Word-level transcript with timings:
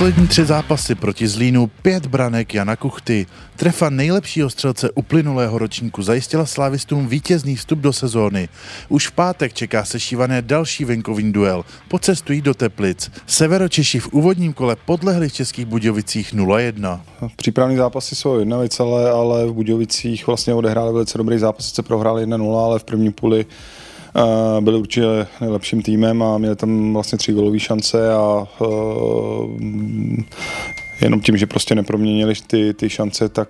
Poslední 0.00 0.28
tři 0.28 0.44
zápasy 0.44 0.94
proti 0.94 1.28
Zlínu, 1.28 1.66
pět 1.66 2.06
branek 2.06 2.54
Jana 2.54 2.76
Kuchty. 2.76 3.26
Trefa 3.56 3.90
nejlepšího 3.90 4.50
střelce 4.50 4.90
uplynulého 4.90 5.58
ročníku 5.58 6.02
zajistila 6.02 6.46
slávistům 6.46 7.08
vítězný 7.08 7.56
vstup 7.56 7.78
do 7.78 7.92
sezóny. 7.92 8.48
Už 8.88 9.08
v 9.08 9.12
pátek 9.12 9.52
čeká 9.52 9.84
sešívané 9.84 10.42
další 10.42 10.84
venkovní 10.84 11.32
duel. 11.32 11.64
Pocestují 11.88 12.40
do 12.40 12.54
Teplic. 12.54 13.10
Severočeši 13.26 13.98
v 13.98 14.08
úvodním 14.08 14.52
kole 14.52 14.76
podlehli 14.76 15.28
v 15.28 15.32
Českých 15.32 15.66
Budějovicích 15.66 16.34
0-1. 16.34 17.00
Přípravní 17.36 17.76
zápasy 17.76 18.16
jsou 18.16 18.38
jedna 18.38 18.58
věc, 18.58 18.80
ale, 18.80 19.10
ale 19.10 19.46
v 19.46 19.52
Budějovicích 19.52 20.26
vlastně 20.26 20.54
odehráli 20.54 20.92
velice 20.92 21.18
dobrý 21.18 21.38
zápas, 21.38 21.66
sice 21.66 21.82
prohráli 21.82 22.26
1-0, 22.26 22.64
ale 22.64 22.78
v 22.78 22.84
první 22.84 23.12
půli 23.12 23.46
byli 24.60 24.78
určitě 24.78 25.06
nejlepším 25.40 25.82
týmem 25.82 26.22
a 26.22 26.38
měli 26.38 26.56
tam 26.56 26.92
vlastně 26.92 27.18
tři 27.18 27.32
golové 27.32 27.58
šance 27.58 28.12
a 28.14 28.46
jenom 31.00 31.20
tím, 31.20 31.36
že 31.36 31.46
prostě 31.46 31.74
neproměnili 31.74 32.34
ty, 32.46 32.74
ty 32.74 32.90
šance 32.90 33.28
tak 33.28 33.48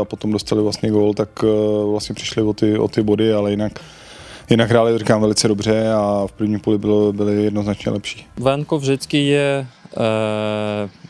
a 0.00 0.04
potom 0.04 0.32
dostali 0.32 0.62
vlastně 0.62 0.90
gól, 0.90 1.14
tak 1.14 1.28
vlastně 1.90 2.14
přišli 2.14 2.42
o 2.42 2.52
ty, 2.52 2.78
o 2.78 2.88
ty 2.88 3.02
body, 3.02 3.32
ale 3.32 3.50
jinak 3.50 3.72
Jinak 4.50 4.70
hráli, 4.70 4.98
říkám, 4.98 5.20
velice 5.20 5.48
dobře 5.48 5.92
a 5.92 6.26
v 6.26 6.32
první 6.32 6.58
půli 6.58 6.78
bylo, 6.78 7.12
byli 7.12 7.44
jednoznačně 7.44 7.92
lepší. 7.92 8.26
Venko 8.36 8.78
vždycky 8.78 9.26
je 9.26 9.66
e, 9.81 9.81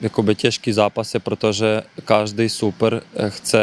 jakoby 0.00 0.34
těžký 0.34 0.72
zápasy, 0.72 1.18
protože 1.18 1.82
každý 2.04 2.48
super 2.48 3.02
chce 3.28 3.60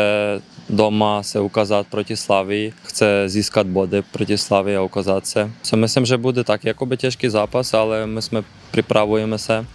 doma 0.69 1.23
se 1.23 1.39
ukázat 1.39 1.87
proti 1.87 2.17
Slavii, 2.17 2.73
chce 2.83 3.23
získat 3.29 3.67
body 3.67 4.01
proti 4.01 4.37
Slavii 4.37 4.77
a 4.77 4.81
ukázat 4.81 5.27
se. 5.27 5.51
So 5.63 5.81
myslím, 5.81 6.05
že 6.05 6.17
bude 6.17 6.43
tak 6.43 6.63
jakoby 6.63 6.97
těžký 6.97 7.29
zápas, 7.29 7.73
ale 7.73 8.07
my 8.07 8.21
jsme 8.21 8.43
připravujeme 8.71 9.37
se 9.37 9.57
e, 9.57 9.65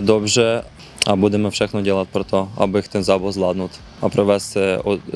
dobře 0.00 0.62
a 1.10 1.16
budeme 1.16 1.50
všechno 1.50 1.82
dělat 1.82 2.08
pro 2.08 2.24
to, 2.24 2.48
abych 2.56 2.88
ten 2.88 3.04
závod 3.04 3.34
zvládnout 3.34 3.70
a 4.02 4.08
provést 4.08 4.56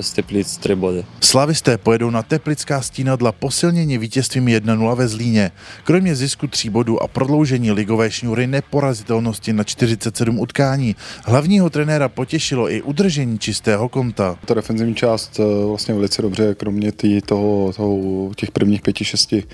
z 0.01 0.13
Teplic 0.13 0.57
tři 0.57 0.75
body. 0.75 1.05
Slavisté 1.21 1.79
pojedou 1.79 2.11
na 2.11 2.23
Teplická 2.23 2.83
stínadla 2.83 3.33
posilnění 3.33 3.99
vítězstvím 3.99 4.47
1-0 4.47 4.95
ve 4.95 5.09
Zlíně. 5.09 5.51
Kromě 5.85 6.17
zisku 6.17 6.47
tří 6.47 6.71
bodů 6.71 7.03
a 7.03 7.09
prodloužení 7.09 7.73
ligové 7.73 8.11
šňůry 8.11 8.47
neporazitelnosti 8.47 9.53
na 9.53 9.65
47 9.65 10.39
utkání, 10.41 10.97
hlavního 11.25 11.71
trenéra 11.71 12.09
potěšilo 12.09 12.71
i 12.73 12.83
udržení 12.83 13.39
čistého 13.39 13.89
konta. 13.89 14.39
Ta 14.45 14.55
defenzivní 14.55 14.95
část 14.95 15.41
eh, 15.41 15.67
vlastně 15.67 15.95
velice 15.95 16.23
dobře, 16.23 16.55
kromě 16.55 16.93
tý, 16.93 17.21
toho, 17.21 17.73
toho, 17.73 17.99
těch 18.37 18.51
prvních 18.51 18.83
pěti, 18.83 19.05
šesti 19.05 19.45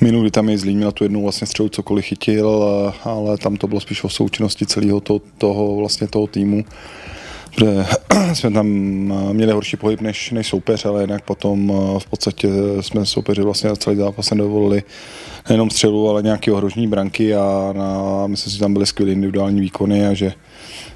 minut, 0.00 0.32
tam 0.32 0.48
je 0.48 0.58
Zlín 0.58 0.76
měl 0.76 0.92
tu 0.92 1.04
jednu 1.04 1.22
vlastně 1.22 1.46
střelu 1.46 1.68
cokoliv 1.68 2.04
chytil, 2.04 2.64
ale 3.04 3.38
tam 3.38 3.56
to 3.56 3.66
bylo 3.66 3.80
spíš 3.80 4.04
o 4.04 4.08
součinnosti 4.08 4.66
celého 4.66 5.00
toho, 5.00 5.20
toho, 5.38 5.76
vlastně 5.76 6.06
toho 6.06 6.26
týmu 6.26 6.64
že 7.58 7.84
jsme 8.34 8.50
tam 8.50 8.66
měli 9.32 9.52
horší 9.52 9.76
pohyb 9.76 10.00
než, 10.00 10.30
než 10.30 10.46
soupeř, 10.46 10.84
ale 10.84 11.02
jinak 11.02 11.24
potom 11.24 11.72
v 11.98 12.06
podstatě 12.10 12.48
jsme 12.80 13.06
soupeři 13.06 13.42
vlastně 13.42 13.76
celý 13.76 13.96
zápas 13.96 14.30
nedovolili 14.30 14.82
nejenom 15.48 15.70
střelu, 15.70 16.10
ale 16.10 16.22
nějaké 16.22 16.52
ohrožení 16.52 16.86
branky 16.86 17.34
a 17.34 17.72
na, 17.76 18.26
myslím 18.26 18.50
si, 18.50 18.56
že 18.56 18.60
tam 18.60 18.72
byly 18.72 18.86
skvělé 18.86 19.12
individuální 19.12 19.60
výkony 19.60 20.06
a 20.06 20.14
že, 20.14 20.32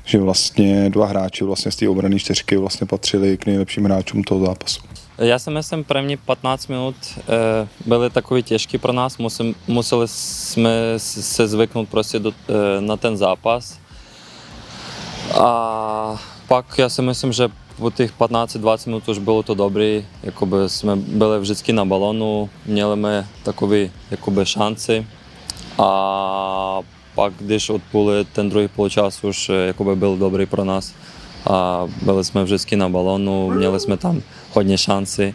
že 0.04 0.18
vlastně 0.18 0.90
dva 0.90 1.06
hráči 1.06 1.44
vlastně 1.44 1.72
z 1.72 1.76
té 1.76 1.88
obrany 1.88 2.18
čtyřky 2.18 2.56
vlastně 2.56 2.86
patřili 2.86 3.36
k 3.36 3.46
nejlepším 3.46 3.84
hráčům 3.84 4.24
toho 4.24 4.46
zápasu. 4.46 4.80
Já 5.22 5.38
si 5.38 5.50
myslím, 5.50 5.84
první 5.84 6.16
15 6.16 6.66
minut 6.66 6.94
e, 7.18 7.68
byly 7.86 8.10
takový 8.10 8.42
těžký 8.42 8.78
pro 8.78 8.92
nás. 8.92 9.18
Museli 9.68 10.08
jsme 10.08 10.70
se 10.96 11.48
zvyknout 11.48 11.88
prostě 11.88 12.18
do, 12.18 12.30
e, 12.30 12.80
na 12.80 12.96
ten 12.96 13.16
zápas. 13.16 13.78
A 15.40 16.22
pak 16.48 16.78
já 16.78 16.88
si 16.88 17.02
myslím, 17.02 17.32
že 17.32 17.48
po 17.78 17.90
těch 17.90 18.18
15-20 18.18 18.86
minut 18.86 19.08
už 19.08 19.18
bylo 19.18 19.42
to 19.42 19.54
dobrý, 19.54 20.06
jakoby 20.22 20.56
jsme 20.66 20.96
byli 20.96 21.40
vždycky 21.40 21.72
na 21.72 21.84
balonu, 21.84 22.50
měli 22.66 22.96
jsme 22.96 23.28
takové 23.42 23.88
jakoby 24.10 24.46
šanci 24.46 25.06
a 25.78 26.80
pak 27.14 27.32
když 27.40 27.70
odpůli 27.70 28.24
ten 28.24 28.50
druhý 28.50 28.68
poločas 28.68 29.24
už 29.24 29.50
jakoby 29.66 29.96
byl 29.96 30.16
dobrý 30.16 30.46
pro 30.46 30.64
nás 30.64 30.94
a 31.50 31.86
byli 32.02 32.24
jsme 32.24 32.44
vždycky 32.44 32.76
na 32.76 32.88
balonu, 32.88 33.50
měli 33.50 33.80
jsme 33.80 33.96
tam 33.96 34.22
hodně 34.52 34.78
šanci 34.78 35.34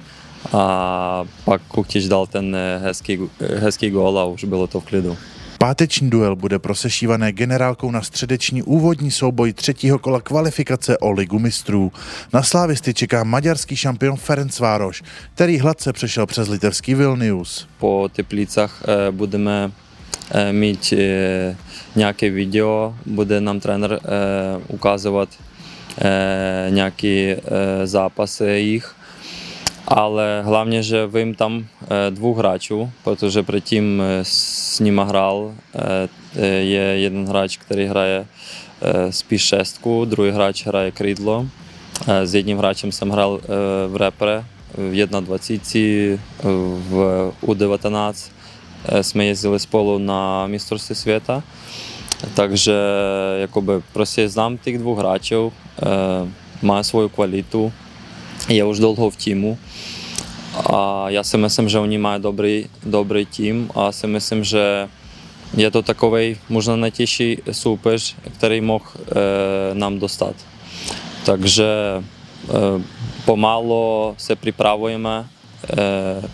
a 0.54 1.24
pak 1.46 1.62
Kuchtič 1.62 2.06
dal 2.06 2.28
ten 2.28 2.58
hezký, 2.82 3.20
hezký 3.40 3.90
gól 3.90 4.20
a 4.20 4.26
už 4.26 4.44
bylo 4.44 4.68
to 4.68 4.80
v 4.80 4.86
klidu. 4.86 5.18
Páteční 5.60 6.10
duel 6.10 6.36
bude 6.36 6.60
prosešívané 6.60 7.32
generálkou 7.32 7.92
na 7.92 8.02
středeční 8.02 8.64
úvodní 8.64 9.12
souboj 9.12 9.54
třetího 9.54 10.00
kola 10.00 10.22
kvalifikace 10.22 10.98
o 10.98 11.12
ligu 11.12 11.40
mistrů. 11.40 11.92
Na 12.34 12.44
slávisty 12.44 12.94
čeká 12.94 13.24
maďarský 13.24 13.76
šampion 13.76 14.18
Ferenc 14.18 14.60
Vároš, 14.60 15.04
který 15.36 15.60
hladce 15.60 15.94
přešel 15.94 16.26
přes 16.26 16.48
litevský 16.48 16.96
Vilnius. 16.96 17.68
Po 17.78 18.10
Teplicách 18.14 18.84
eh, 18.88 19.12
budeme 19.12 19.72
eh, 20.32 20.54
mít 20.54 20.94
eh, 20.98 21.58
nějaké 21.96 22.30
video, 22.30 22.96
bude 23.06 23.42
nám 23.42 23.60
trenér 23.60 24.00
ukazovat 24.68 25.30
nějaké 26.70 27.38
zápasy 27.84 28.46
jich 28.46 28.96
ale 29.88 30.42
hlavně, 30.46 30.84
že 30.84 31.08
vím 31.08 31.36
tam 31.36 31.66
dvou 32.10 32.34
hráčů, 32.34 32.92
protože 33.04 33.44
předtím 33.44 34.04
s 34.24 34.80
nima 34.80 35.04
hrál. 35.04 35.54
Je 36.60 36.82
jeden 36.82 37.28
hráč, 37.28 37.58
který 37.58 37.86
hraje 37.86 38.26
spíš 39.10 39.42
šestku, 39.42 40.06
druhý 40.06 40.32
hráč 40.32 40.66
hraje 40.66 40.92
krídlo. 40.92 41.46
S 42.24 42.34
jedním 42.36 42.58
hráčem 42.58 42.92
jsem 42.92 43.10
hrál 43.10 43.40
v 43.88 43.96
repre 43.96 44.46
v 44.74 45.08
21, 45.20 46.24
v 46.90 47.34
U19 47.44 48.32
jsme 49.02 49.26
jezdili 49.26 49.60
spolu 49.60 49.98
na 49.98 50.48
mistrovství 50.48 50.96
světa. 50.96 51.44
Takže 52.34 52.76
jakoby 53.38 53.74
prostě 53.94 54.30
znám 54.30 54.58
těch 54.58 54.78
dvou 54.78 54.96
hráčů, 54.96 55.54
má 56.62 56.84
svou 56.84 57.10
kvalitu, 57.10 57.74
je 58.48 58.66
už 58.66 58.80
dlouho 58.80 59.10
v 59.10 59.16
týmu 59.16 59.58
a 60.66 61.06
já 61.10 61.24
si 61.24 61.38
myslím, 61.38 61.70
že 61.70 61.80
oni 61.80 61.98
mají 61.98 62.22
dobrý, 62.22 62.66
dobrý 62.86 63.26
tým 63.26 63.70
a 63.76 63.92
si 63.92 64.08
myslím, 64.08 64.44
že 64.44 64.90
je 65.58 65.72
to 65.72 65.82
takový 65.82 66.38
možná 66.50 66.76
nejtěžší 66.76 67.38
soupeř, 67.52 68.16
který 68.38 68.62
mohl 68.62 68.86
e, 68.88 69.74
nám 69.74 70.00
dostat. 70.00 70.36
Takže 71.26 71.68
e, 71.68 72.04
pomalu 73.26 74.16
se 74.18 74.36
připravujeme 74.36 75.26
e, 75.26 75.26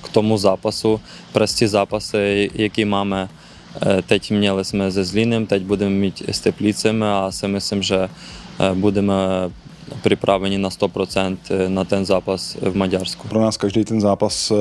k 0.02 0.10
tomu 0.10 0.38
zápasu, 0.38 1.02
prostě 1.32 1.68
zápasy, 1.68 2.50
jaký 2.56 2.86
máme 2.86 3.30
e, 3.30 4.02
teď 4.02 4.32
měli 4.32 4.66
jsme 4.66 4.92
se 4.92 5.04
Zlínem, 5.04 5.46
teď 5.46 5.64
budeme 5.64 5.96
mít 5.96 6.24
s 6.28 6.40
Teplicemi 6.40 7.06
a 7.06 7.32
si 7.32 7.48
myslím, 7.48 7.84
že 7.84 8.10
budeme 8.74 9.16
připraveni 10.04 10.58
na 10.58 10.70
100% 10.70 11.38
na 11.68 11.84
ten 11.84 12.06
zápas 12.06 12.58
v 12.62 12.76
Maďarsku. 12.76 13.28
Pro 13.28 13.42
nás 13.42 13.58
každý 13.58 13.84
ten 13.86 14.02
zápas 14.02 14.52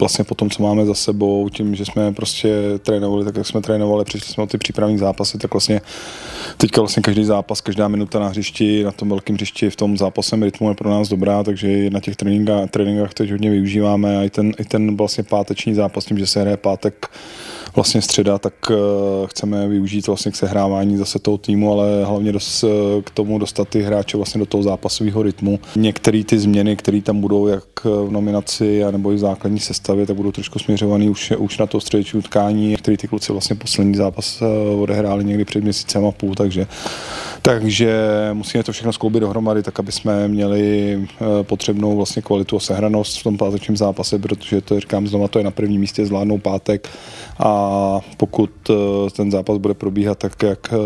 vlastně 0.00 0.24
po 0.24 0.34
tom, 0.34 0.50
co 0.50 0.62
máme 0.62 0.86
za 0.86 0.94
sebou, 0.94 1.48
tím, 1.48 1.74
že 1.74 1.84
jsme 1.84 2.12
prostě 2.12 2.54
trénovali 2.78 3.24
tak, 3.24 3.36
jak 3.36 3.46
jsme 3.46 3.60
trénovali, 3.60 4.04
přišli 4.04 4.32
jsme 4.32 4.42
o 4.42 4.46
ty 4.46 4.58
přípravní 4.58 4.98
zápasy, 4.98 5.38
tak 5.38 5.54
vlastně 5.54 5.80
teďka 6.56 6.80
vlastně 6.80 7.02
každý 7.02 7.24
zápas, 7.24 7.60
každá 7.60 7.88
minuta 7.88 8.18
na 8.18 8.28
hřišti, 8.28 8.84
na 8.84 8.92
tom 8.92 9.08
velkém 9.08 9.36
hřišti 9.36 9.70
v 9.70 9.76
tom 9.76 9.96
zápasem 9.96 10.42
rytmu 10.42 10.68
je 10.68 10.74
pro 10.74 10.90
nás 10.90 11.08
dobrá, 11.08 11.42
takže 11.42 11.90
na 11.90 12.00
těch 12.00 12.16
tréninkách, 12.16 12.70
tréninkách 12.70 13.14
teď 13.14 13.30
hodně 13.30 13.50
využíváme 13.50 14.18
a 14.18 14.22
i 14.22 14.30
ten, 14.30 14.52
i 14.58 14.64
ten 14.64 14.96
vlastně 14.96 15.24
páteční 15.24 15.74
zápas, 15.74 16.04
tím, 16.04 16.18
že 16.18 16.26
se 16.26 16.40
hraje 16.40 16.56
pátek 16.56 17.10
vlastně 17.76 18.02
středa, 18.02 18.38
tak 18.38 18.54
uh, 18.70 18.76
chceme 19.26 19.68
využít 19.68 20.06
vlastně 20.06 20.32
k 20.32 20.36
sehrávání 20.36 20.96
zase 20.96 21.18
toho 21.18 21.38
týmu, 21.38 21.72
ale 21.72 22.04
hlavně 22.04 22.32
dos, 22.32 22.64
k 23.04 23.10
tomu 23.10 23.38
dostat 23.38 23.68
ty 23.68 23.82
hráče 23.82 24.16
vlastně 24.16 24.38
do 24.38 24.46
toho 24.46 24.62
zápasového 24.62 25.22
rytmu. 25.22 25.60
Některé 25.76 26.24
ty 26.24 26.38
změny, 26.38 26.76
které 26.76 27.00
tam 27.02 27.20
budou, 27.20 27.46
jak 27.46 27.64
v 27.84 28.10
nominaci, 28.10 28.82
nebo 28.90 29.12
i 29.12 29.14
v 29.14 29.18
základní 29.18 29.60
sestavě, 29.60 30.06
tak 30.06 30.16
budou 30.16 30.32
trošku 30.32 30.58
směřované 30.58 31.10
už, 31.10 31.32
už 31.38 31.58
na 31.58 31.66
to 31.66 31.80
středeční 31.80 32.18
utkání, 32.18 32.76
který 32.76 32.96
ty 32.96 33.08
kluci 33.08 33.32
vlastně 33.32 33.56
poslední 33.56 33.94
zápas 33.94 34.42
odehráli 34.80 35.24
někdy 35.24 35.44
před 35.44 35.64
měsícem 35.64 36.06
a 36.06 36.10
půl, 36.10 36.34
takže, 36.34 36.66
takže 37.42 37.94
musíme 38.32 38.64
to 38.64 38.72
všechno 38.72 38.92
skloubit 38.92 39.20
dohromady, 39.20 39.62
tak 39.62 39.78
aby 39.78 39.92
jsme 39.92 40.28
měli 40.28 41.00
potřebnou 41.42 41.96
vlastně 41.96 42.22
kvalitu 42.22 42.56
a 42.56 42.60
sehranost 42.60 43.18
v 43.18 43.22
tom 43.22 43.36
pátečním 43.36 43.76
zápase, 43.76 44.18
protože 44.18 44.60
to 44.60 44.80
říkám 44.80 45.06
znova, 45.06 45.28
to 45.28 45.38
je 45.38 45.44
na 45.44 45.50
prvním 45.50 45.80
místě 45.80 46.06
zvládnou 46.06 46.38
pátek 46.38 46.88
a 47.38 47.59
pokud 48.16 48.50
eh, 48.70 49.10
ten 49.10 49.30
zápas 49.30 49.58
bude 49.58 49.74
probíhat 49.74 50.18
tak, 50.18 50.42
jak 50.42 50.72
eh, 50.72 50.76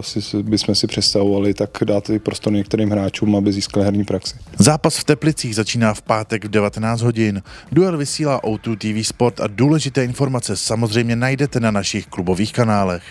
si, 0.00 0.42
bychom 0.42 0.74
si 0.74 0.86
představovali, 0.86 1.54
tak 1.54 1.70
dát 1.84 2.10
i 2.10 2.18
prostor 2.18 2.52
některým 2.52 2.90
hráčům, 2.90 3.36
aby 3.36 3.52
získali 3.52 3.84
herní 3.84 4.04
praxi. 4.04 4.34
Zápas 4.58 4.96
v 4.96 5.04
Teplicích 5.04 5.54
začíná 5.54 5.94
v 5.94 6.02
pátek 6.02 6.44
v 6.44 6.48
19 6.48 7.00
hodin. 7.00 7.42
Duel 7.72 7.96
vysílá 7.96 8.40
O2 8.42 8.76
TV 8.76 9.06
Sport 9.06 9.40
a 9.40 9.46
důležité 9.46 10.04
informace 10.04 10.56
samozřejmě 10.56 11.16
najdete 11.16 11.60
na 11.60 11.70
našich 11.70 12.06
klubových 12.06 12.52
kanálech. 12.52 13.02